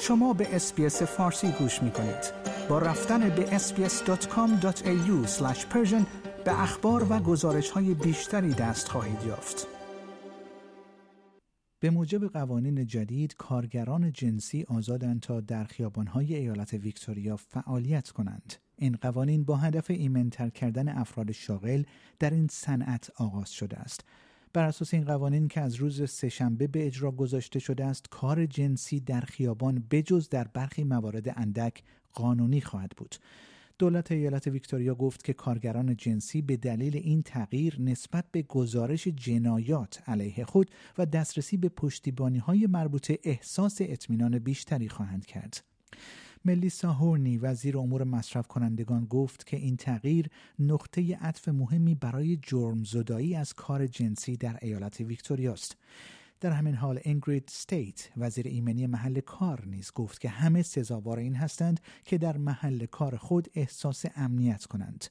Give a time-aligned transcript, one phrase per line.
[0.00, 2.32] شما به SBS فارسی گوش می کنید.
[2.68, 5.26] با رفتن به sbs.com.au
[6.44, 9.66] به اخبار و گزارش های بیشتری دست خواهید یافت.
[11.80, 18.54] به موجب قوانین جدید کارگران جنسی آزادند تا در خیابانهای ایالت ویکتوریا فعالیت کنند.
[18.76, 21.82] این قوانین با هدف ایمنتر کردن افراد شاغل
[22.18, 24.04] در این صنعت آغاز شده است.
[24.56, 29.00] بر اساس این قوانین که از روز سهشنبه به اجرا گذاشته شده است کار جنسی
[29.00, 31.82] در خیابان بجز در برخی موارد اندک
[32.12, 33.16] قانونی خواهد بود
[33.78, 40.02] دولت ایالت ویکتوریا گفت که کارگران جنسی به دلیل این تغییر نسبت به گزارش جنایات
[40.06, 45.64] علیه خود و دسترسی به پشتیبانی های مربوطه احساس اطمینان بیشتری خواهند کرد.
[46.46, 50.28] ملیسا هورنی وزیر امور مصرف کنندگان گفت که این تغییر
[50.58, 55.76] نقطه عطف مهمی برای جرم زدایی از کار جنسی در ایالت ویکتوریا است.
[56.40, 61.34] در همین حال انگرید ستیت وزیر ایمنی محل کار نیز گفت که همه سزاوار این
[61.34, 65.04] هستند که در محل کار خود احساس امنیت کنند.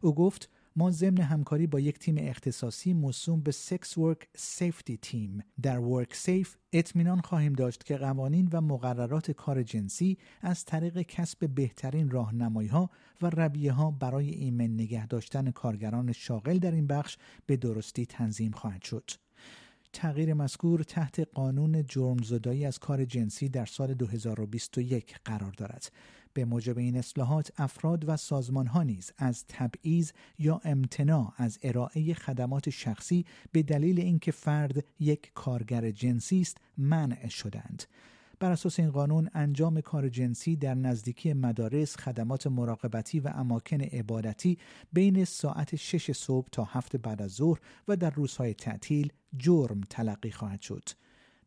[0.00, 5.42] او گفت ما ضمن همکاری با یک تیم اختصاصی موسوم به سکس ورک سیفتی تیم
[5.62, 11.48] در ورک سیف اطمینان خواهیم داشت که قوانین و مقررات کار جنسی از طریق کسب
[11.54, 12.90] بهترین راهنمایی ها
[13.22, 17.16] و رویه ها برای ایمن نگه داشتن کارگران شاغل در این بخش
[17.46, 19.10] به درستی تنظیم خواهد شد.
[19.92, 25.92] تغییر مذکور تحت قانون جرمزدایی از کار جنسی در سال 2021 قرار دارد.
[26.36, 32.14] به موجب این اصلاحات افراد و سازمان ها نیز از تبعیض یا امتناع از ارائه
[32.14, 37.84] خدمات شخصی به دلیل اینکه فرد یک کارگر جنسی است منع شدند.
[38.38, 44.58] بر اساس این قانون انجام کار جنسی در نزدیکی مدارس، خدمات مراقبتی و اماکن عبادتی
[44.92, 50.30] بین ساعت 6 صبح تا هفت بعد از ظهر و در روزهای تعطیل جرم تلقی
[50.30, 50.88] خواهد شد.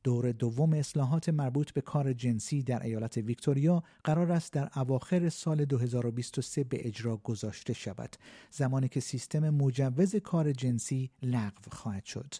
[0.04, 5.66] دور دوم اصلاحات مربوط به کار جنسی در ایالت ویکتوریا قرار است در اواخر سال
[5.66, 8.16] 2023 به اجرا گذاشته شود
[8.52, 12.36] زمانی که سیستم مجوز کار جنسی لغو خواهد شد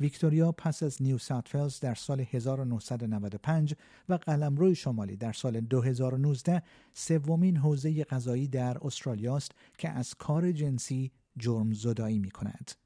[0.00, 3.74] ویکتوریا پس از نیو ساوت در سال 1995
[4.08, 6.62] و قلمرو شمالی در سال 2019
[6.94, 12.85] سومین حوزه قضایی در استرالیا است که از کار جنسی جرم زدایی می کند.